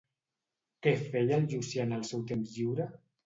Què 0.85 0.93
feia 1.01 1.37
el 1.41 1.45
Llucià 1.51 1.85
en 1.89 1.93
el 1.99 2.03
seu 2.13 2.25
temps 2.33 2.57
lliure? 2.57 2.89